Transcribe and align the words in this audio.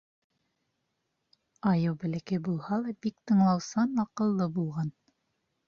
Айыу 1.73 1.93
бәләкәй 2.05 2.41
булһа 2.49 2.81
ла 2.87 2.95
бик 3.07 3.21
тыңлаусан, 3.33 3.95
аҡыллы 4.07 4.51
булған. 4.59 4.93